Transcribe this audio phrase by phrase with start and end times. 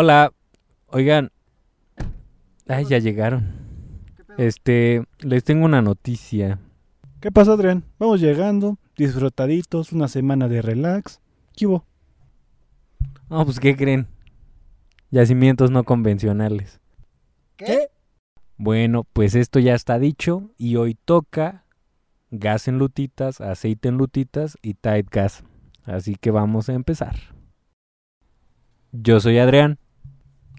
[0.00, 0.32] Hola,
[0.86, 1.32] oigan.
[2.68, 3.50] Ay, ya llegaron.
[4.36, 6.60] Este, les tengo una noticia.
[7.18, 7.82] ¿Qué pasa, Adrián?
[7.98, 11.20] Vamos llegando, disfrutaditos, una semana de relax.
[11.56, 11.84] ¿Qué hubo?
[13.28, 14.06] No, pues, ¿qué creen?
[15.10, 16.78] Yacimientos no convencionales.
[17.56, 17.88] ¿Qué?
[18.56, 21.64] Bueno, pues esto ya está dicho y hoy toca
[22.30, 25.42] gas en lutitas, aceite en lutitas y tight gas.
[25.82, 27.16] Así que vamos a empezar.
[28.92, 29.80] Yo soy Adrián.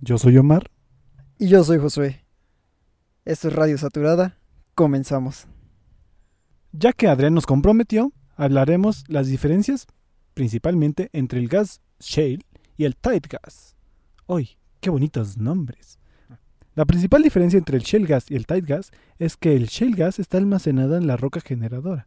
[0.00, 0.70] Yo soy Omar.
[1.38, 2.24] Y yo soy Josué.
[3.24, 4.38] Esto es Radio Saturada.
[4.74, 5.48] Comenzamos.
[6.72, 9.86] Ya que Adrián nos comprometió, hablaremos las diferencias
[10.34, 13.74] principalmente entre el gas shale y el tight gas.
[14.26, 15.98] ¡Uy, qué bonitos nombres!
[16.76, 19.96] La principal diferencia entre el shale gas y el tight gas es que el shale
[19.96, 22.06] gas está almacenado en la roca generadora,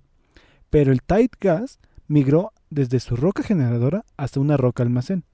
[0.69, 5.25] pero el tight gas migró desde su roca generadora hasta una roca almacén.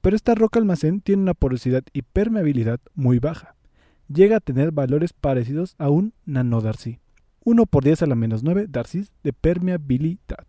[0.00, 3.54] Pero esta roca almacén tiene una porosidad y permeabilidad muy baja.
[4.08, 6.98] Llega a tener valores parecidos a un nanodarcy.
[7.44, 10.46] 1 por 10 a la menos 9 darcys de permeabilidad.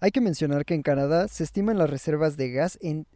[0.00, 3.06] Hay que mencionar que en Canadá se estiman las reservas de gas en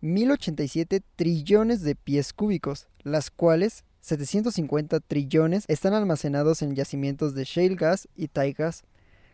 [0.00, 7.74] 1087 trillones de pies cúbicos, las cuales 750 trillones están almacenados en yacimientos de shale
[7.74, 8.84] gas y tight gas.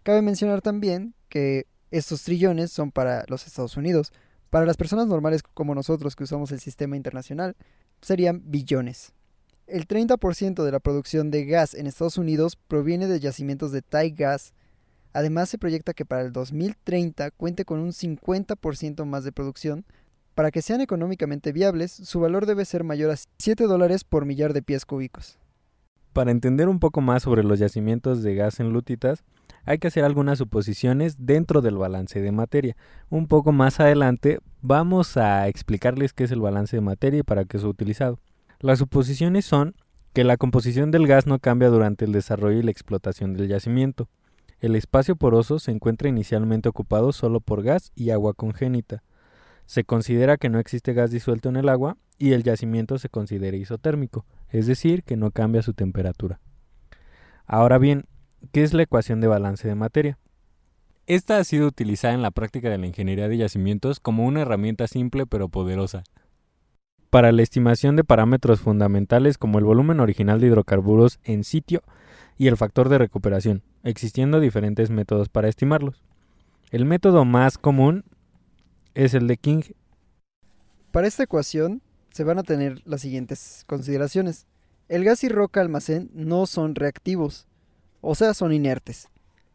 [0.02, 4.12] Cabe mencionar también que estos trillones son para los Estados Unidos.
[4.50, 7.56] Para las personas normales como nosotros que usamos el sistema internacional,
[8.00, 9.12] serían billones.
[9.66, 14.16] El 30% de la producción de gas en Estados Unidos proviene de yacimientos de tight
[14.16, 14.54] gas.
[15.12, 19.84] Además, se proyecta que para el 2030 cuente con un 50% más de producción.
[20.36, 24.52] Para que sean económicamente viables, su valor debe ser mayor a 7 dólares por millar
[24.52, 25.38] de pies cúbicos.
[26.12, 29.24] Para entender un poco más sobre los yacimientos de gas en lutitas,
[29.66, 32.76] hay que hacer algunas suposiciones dentro del balance de materia.
[33.10, 37.44] Un poco más adelante vamos a explicarles qué es el balance de materia y para
[37.44, 38.20] qué es utilizado.
[38.60, 39.74] Las suposiciones son
[40.12, 44.08] que la composición del gas no cambia durante el desarrollo y la explotación del yacimiento.
[44.60, 49.02] El espacio poroso se encuentra inicialmente ocupado solo por gas y agua congénita.
[49.66, 53.56] Se considera que no existe gas disuelto en el agua y el yacimiento se considera
[53.56, 56.40] isotérmico, es decir, que no cambia su temperatura.
[57.44, 58.06] Ahora bien,
[58.46, 60.18] ¿qué es la ecuación de balance de materia?
[61.06, 64.88] Esta ha sido utilizada en la práctica de la ingeniería de yacimientos como una herramienta
[64.88, 66.02] simple pero poderosa.
[67.10, 71.82] Para la estimación de parámetros fundamentales como el volumen original de hidrocarburos en sitio
[72.36, 76.02] y el factor de recuperación, existiendo diferentes métodos para estimarlos.
[76.70, 78.04] El método más común
[78.94, 79.62] es el de King.
[80.90, 84.46] Para esta ecuación se van a tener las siguientes consideraciones.
[84.88, 87.46] El gas y roca almacén no son reactivos,
[88.08, 89.08] o sea, son inertes.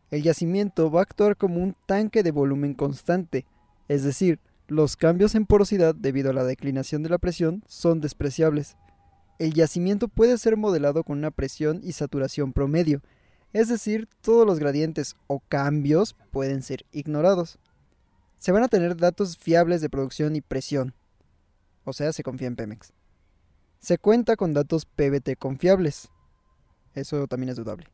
[0.09, 3.45] El yacimiento va a actuar como un tanque de volumen constante,
[3.88, 8.75] es decir, los cambios en porosidad debido a la declinación de la presión son despreciables.
[9.40, 13.01] El yacimiento puede ser modelado con una presión y saturación promedio,
[13.53, 17.57] es decir, todos los gradientes o cambios pueden ser ignorados.
[18.38, 20.94] Se van a tener datos fiables de producción y presión,
[21.85, 22.91] o sea, se confía en Pemex.
[23.79, 26.09] Se cuenta con datos PBT confiables,
[26.95, 27.88] eso también es dudable.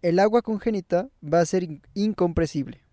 [0.00, 2.84] El agua congénita va a ser incompresible.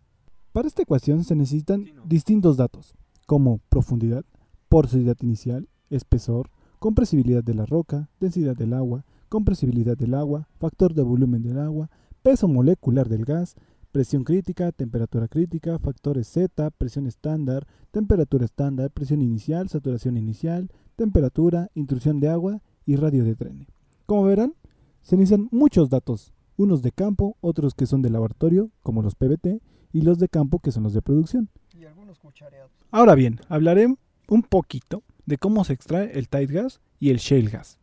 [0.52, 2.96] Para esta ecuación se necesitan distintos datos,
[3.28, 4.26] como profundidad,
[4.70, 6.50] porosidad inicial, espesor,
[6.80, 11.92] compresibilidad de la roca, densidad del agua, compresibilidad del agua, factor de volumen del agua,
[12.24, 13.56] peso molecular del gas,
[13.92, 21.70] presión crítica, temperatura crítica, factores Z, presión estándar, temperatura estándar, presión inicial, saturación inicial, temperatura,
[21.76, 23.68] intrusión de agua y radio de tren.
[24.08, 24.56] Como verán,
[25.04, 29.62] se necesitan muchos datos, unos de campo, otros que son de laboratorio, como los PBT,
[29.94, 31.50] y los de campo, que son los de producción.
[31.74, 32.72] Y algunos cuchareados.
[32.92, 33.88] Ahora bien, hablaré
[34.28, 37.80] un poquito de cómo se extrae el tight gas y el shale gas.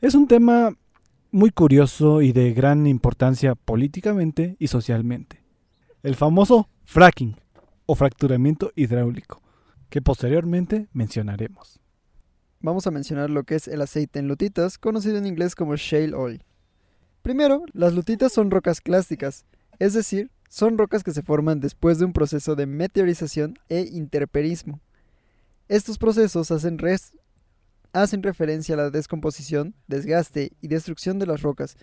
[0.00, 0.76] Es un tema
[1.30, 5.42] muy curioso y de gran importancia políticamente y socialmente.
[6.02, 7.36] El famoso fracking
[7.86, 9.40] o fracturamiento hidráulico,
[9.88, 11.80] que posteriormente mencionaremos.
[12.60, 16.14] Vamos a mencionar lo que es el aceite en lutitas, conocido en inglés como shale
[16.14, 16.44] oil.
[17.22, 19.44] Primero, las lutitas son rocas clásicas,
[19.78, 24.80] es decir, son rocas que se forman después de un proceso de meteorización e interperismo.
[25.68, 26.78] Estos procesos hacen,
[27.92, 31.76] hacen, referencia a la descomposición, desgaste y destrucción de las rocas,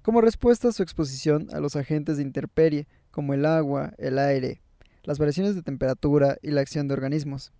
[0.00, 4.62] como respuesta a su exposición a los agentes de intemperie, como el agua, el aire,
[5.02, 7.52] las variaciones de temperatura y la acción de organismos.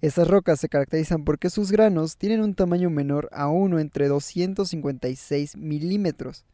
[0.00, 5.56] Estas rocas se caracterizan porque sus granos tienen un tamaño menor a uno entre 256
[5.58, 6.46] milímetros,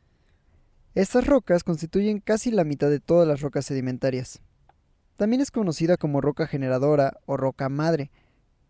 [0.94, 4.40] estas rocas constituyen casi la mitad de todas las rocas sedimentarias.
[5.16, 8.10] También es conocida como roca generadora o roca madre.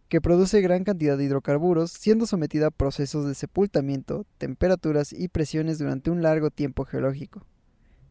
[0.08, 5.78] que produce gran cantidad de hidrocarburos, siendo sometida a procesos de sepultamiento, temperaturas y presiones
[5.78, 7.46] durante un largo tiempo geológico.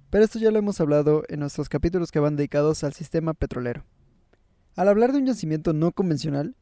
[0.10, 3.84] Pero esto ya lo hemos hablado en nuestros capítulos que van dedicados al sistema petrolero.
[4.78, 6.56] Al hablar de un yacimiento no convencional,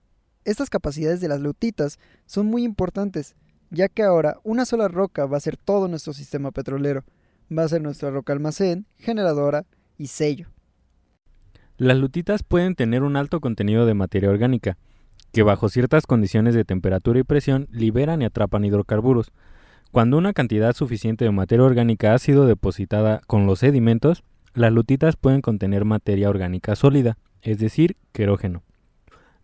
[0.43, 3.35] estas capacidades de las lutitas son muy importantes,
[3.69, 7.05] ya que ahora una sola roca va a ser todo nuestro sistema petrolero.
[7.55, 9.65] Va a ser nuestra roca almacén, generadora
[9.97, 10.47] y sello.
[11.77, 14.77] Las lutitas pueden tener un alto contenido de materia orgánica,
[15.31, 19.31] que bajo ciertas condiciones de temperatura y presión liberan y atrapan hidrocarburos.
[19.91, 24.23] Cuando una cantidad suficiente de materia orgánica ha sido depositada con los sedimentos,
[24.53, 28.63] las lutitas pueden contener materia orgánica sólida, es decir, querógeno.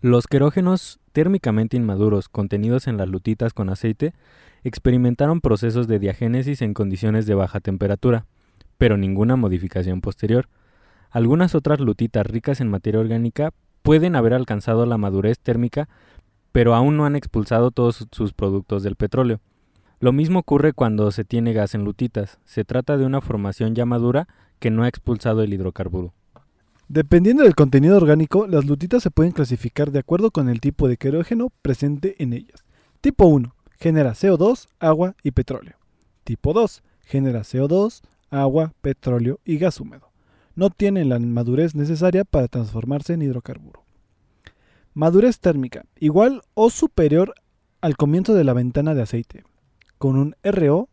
[0.02, 4.14] Los querógenos térmicamente inmaduros contenidos en las lutitas con aceite
[4.64, 8.26] experimentaron procesos de diagénesis en condiciones de baja temperatura,
[8.78, 10.50] pero ninguna modificación posterior.
[11.10, 13.52] Algunas otras lutitas ricas en materia orgánica
[13.82, 15.90] pueden haber alcanzado la madurez térmica,
[16.52, 19.40] pero aún no han expulsado todos sus productos del petróleo.
[20.00, 22.40] Lo mismo ocurre cuando se tiene gas en lutitas.
[22.46, 24.28] Se trata de una formación ya madura
[24.60, 26.14] que no ha expulsado el hidrocarburo.
[26.90, 30.98] Dependiendo del contenido orgánico, las lutitas se pueden clasificar de acuerdo con el tipo de
[30.98, 32.66] querógeno presente en ellas.
[33.02, 33.53] Tipo 1.
[33.84, 35.76] Genera CO2, agua y petróleo.
[36.24, 36.82] Tipo 2.
[37.02, 38.02] Genera CO2,
[38.32, 40.14] agua, petróleo y gas húmedo
[40.56, 43.84] no tienen la madurez necesaria para transformarse en hidrocarburo.
[44.94, 47.34] Madurez térmica, igual o superior
[47.82, 49.44] al comienzo de la ventana de aceite,
[49.98, 50.90] con un RO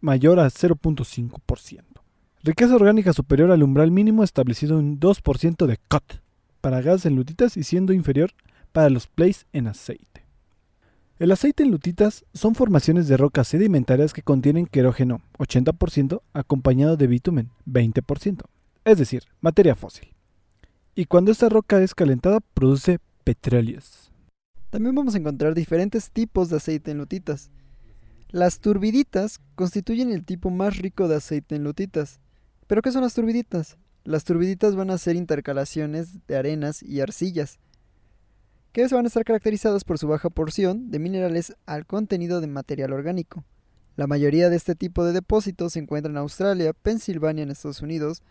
[0.00, 1.82] mayor a 0.5%.
[2.42, 6.22] Riqueza orgánica superior al umbral mínimo establecido en 2% de COT
[6.60, 8.32] para gas en lutitas y siendo inferior
[8.72, 10.21] para los plays en aceite.
[11.22, 17.06] El aceite en lutitas son formaciones de rocas sedimentarias que contienen querógeno 80% acompañado de
[17.06, 18.40] bitumen 20%
[18.84, 20.08] es decir, materia fósil.
[20.96, 24.10] Y cuando esta roca es calentada produce petróleos.
[24.70, 27.52] También vamos a encontrar diferentes tipos de aceite en lutitas.
[28.30, 32.18] Las turbiditas constituyen el tipo más rico de aceite en lutitas.
[32.66, 33.76] ¿Pero qué son las turbiditas?
[34.02, 37.60] Las turbiditas van a ser intercalaciones de arenas y arcillas,
[38.72, 42.92] que van a estar caracterizadas por su baja porción de minerales al contenido de material
[42.92, 43.44] orgánico.
[43.96, 48.22] La mayoría de este tipo de depósitos se encuentran en Australia, Pensilvania en Estados Unidos,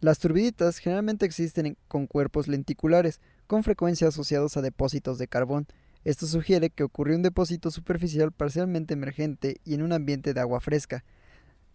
[0.00, 5.66] las turbiditas generalmente existen con cuerpos lenticulares, con frecuencia asociados a depósitos de carbón.
[6.04, 10.60] Esto sugiere que ocurrió un depósito superficial parcialmente emergente y en un ambiente de agua
[10.60, 11.04] fresca.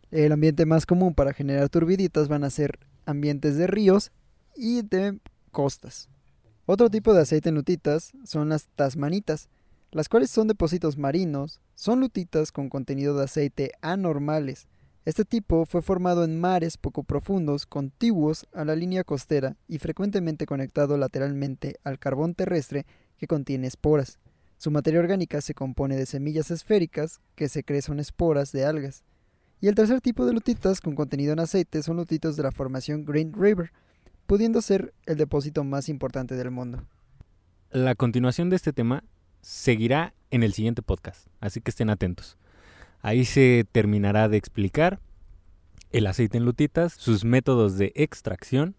[0.09, 4.11] El ambiente más común para generar turbiditas van a ser ambientes de ríos
[4.55, 5.19] y de
[5.51, 6.09] costas.
[6.65, 9.49] Otro tipo de aceite en lutitas son las tasmanitas,
[9.91, 14.67] las cuales son depósitos marinos, son lutitas con contenido de aceite anormales,
[15.05, 20.47] este tipo fue formado en mares poco profundos, contiguos a la línea costera y frecuentemente
[20.47, 22.87] conectado lateralmente al carbón terrestre
[23.19, 24.17] que contiene esporas.
[24.57, 29.03] Su materia orgánica se compone de semillas esféricas que secretan esporas de algas.
[29.61, 33.05] Y el tercer tipo de lutitas con contenido en aceite son lutitos de la formación
[33.05, 33.73] Green River,
[34.25, 36.83] pudiendo ser el depósito más importante del mundo.
[37.71, 39.03] La continuación de este tema
[39.41, 42.37] seguirá en el siguiente podcast, así que estén atentos.
[43.01, 44.99] Ahí se terminará de explicar
[45.91, 48.75] el aceite en lutitas, sus métodos de extracción,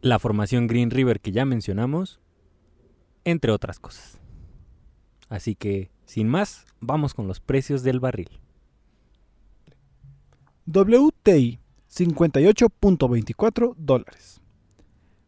[0.00, 2.20] la formación Green River que ya mencionamos,
[3.24, 4.18] entre otras cosas.
[5.28, 8.40] Así que, sin más, vamos con los precios del barril.
[10.66, 14.40] WTI 58.24 dólares.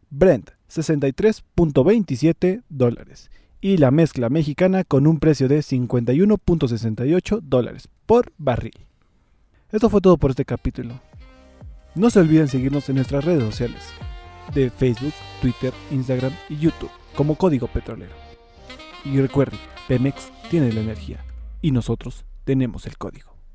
[0.09, 3.29] Brent 63.27 dólares
[3.61, 8.87] y la mezcla mexicana con un precio de 51.68 dólares por barril.
[9.71, 10.99] Esto fue todo por este capítulo.
[11.95, 13.83] No se olviden seguirnos en nuestras redes sociales
[14.53, 18.13] de Facebook, Twitter, Instagram y YouTube como Código Petrolero.
[19.05, 21.23] Y recuerden, Pemex tiene la energía
[21.61, 23.30] y nosotros tenemos el código.